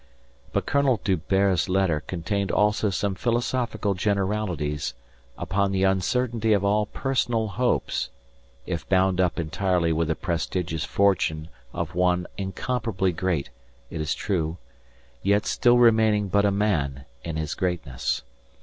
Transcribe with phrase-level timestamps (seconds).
[0.51, 4.95] But Colonel D'Hubert's letter contained also some philosophical generalities
[5.37, 8.09] upon the uncertainty of all personal hopes
[8.65, 13.51] if bound up entirely with the prestigious fortune of one incomparably great,
[13.91, 14.57] it is true,
[15.21, 18.23] yet still remaining but a man in his greatness.